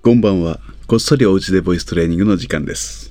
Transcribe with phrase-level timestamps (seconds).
[0.00, 0.60] こんばんは。
[0.86, 3.10] こっそりおうちでボイストレーニングの時間です。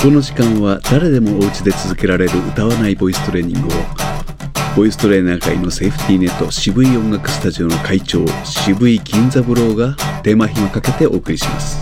[0.00, 3.70] この時間は誰でもおうちで続けられる歌わないボイストレーニングを。
[4.74, 11.78] ボイストレーナー界のセーフティーネット渋い音楽スタジオの会長渋い銀座ブローがテーマ暇かけてお送りします。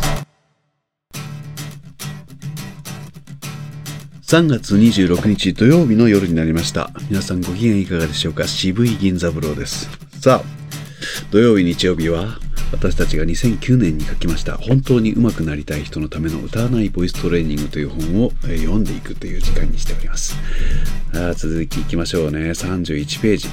[4.23, 6.91] 3月26日土曜日の夜になりました。
[7.09, 8.49] 皆さんご機嫌いかがでしょうか？
[8.49, 9.89] 渋い銀座ブローです。
[10.21, 12.41] さあ土曜日日曜日は？
[12.75, 20.37] 私たちが2009年に書きました本当に上手くなりたい人のための歌わないボイストレーニングという本をえ読んでいくという時間にしております。
[21.15, 22.51] あ続きいきましょうね。
[22.51, 23.49] 31ページ。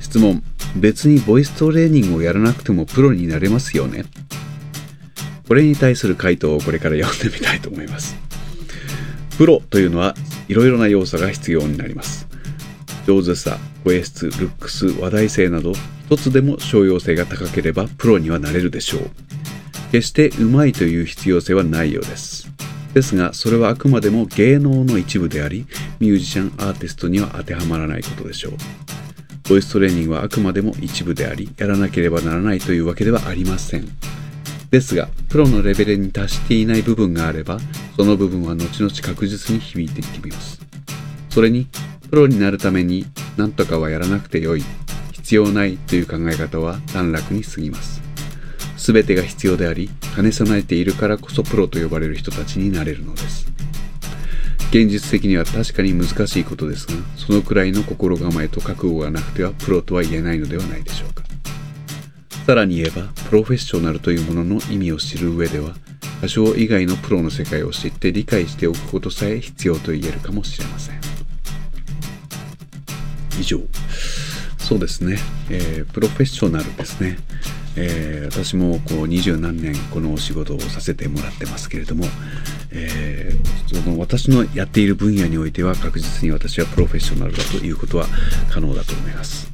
[0.00, 0.42] 質問。
[0.76, 4.04] 別にボイストレーニングをやらなくてもプロになれますよね。
[5.46, 8.16] これに対する回答をこれから読んでみたいと思います。
[9.36, 10.14] プロというのは
[10.48, 12.26] いろいろな要素が必要になります。
[13.08, 15.72] 上手さ、声質、ルックス、話題性など
[16.10, 19.10] 一つでも商用性が高ければプロにはなれるでしょう。
[19.92, 22.50] 決してうまいという必要性はないようです。
[22.92, 25.66] ですがそれはあくまでも芸能の一部であり
[26.00, 28.52] ミュージシャンアーティストには当てはまらないことでしょう。
[29.48, 33.88] ボイストレーニングはあくまでも一部でありやらなければならないというわけではありません。
[34.70, 37.58] ですがプロのレベルに達していない部分があれば
[37.96, 40.60] その部分は後々確実に響いていきます。
[41.30, 41.68] それに
[42.10, 43.06] プロになるために
[43.36, 44.64] 何とかはやらなくてよい
[45.12, 48.00] 必要ないという考え方は短絡に過ぎます。
[48.78, 53.46] 全てが必要であり兼ね備えているからこそプロと呼ばれる人たちになれるのです。
[54.70, 61.24] 現実的には確かに難しいことですがそのくらいの心構えと覚悟がなくてはプロとは言えないのではないでしょうか。
[62.46, 65.74] さらに言えばプロフェッショナルというものの意味を知る上では
[66.22, 71.17] 多少以外のプロの世界を知って理解しておくことさえ必要と言えるかもしれません。
[73.38, 73.60] 以上。
[74.58, 75.18] そうですね、
[75.50, 77.18] えープロフェッショナルですね、
[77.76, 82.04] えー私もこう二十何年このお仕事をさせてもらってますけれども、
[82.70, 88.06] えーその私のやっている分野においては確実に私はプロフェッショナルだということは
[88.50, 89.50] 可能だと思います。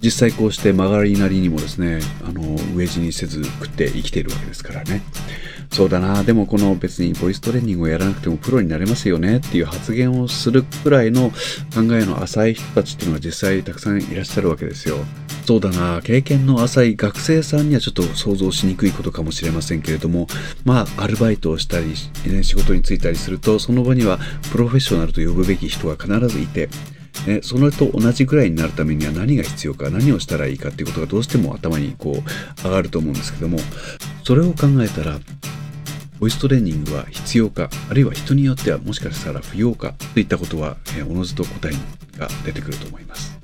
[0.00, 5.02] 実際こうして曲がりなりにもですねあの飢え死にせず食って生きているわけですからね。
[5.76, 6.24] そうだな。
[6.24, 11.28] でもこの別にボイストレーニングをやらなくてもプロになれますよねっていう発言をするくらいの
[11.74, 14.96] 考えの浅い人たちっていうのは実際たくさんいらっしゃるわけですよ。
[15.44, 16.00] そうだな。
[16.02, 20.28] 経験の浅い学生さんにはちょっと想像しにくいことかもしれませんけれども
[20.64, 21.88] まあアルバイトをしたり、
[22.26, 24.18] ね、仕事に就いたりするとその場には
[24.50, 26.70] プロフェッショナルと呼ぶべき人が必ずいて
[27.26, 33.58] ね、それと同じぐらいになるためには何が必要か何をしたらいいかっていうことがどうしても頭にこう上がると思うんですけども
[34.22, 35.18] それを考えたら
[36.18, 40.76] ボイストレーニングは必要かあるいは人によってはもしかしたら不要かといったことは、
[41.08, 41.72] おのずと答え
[42.18, 43.35] が出てくると思います。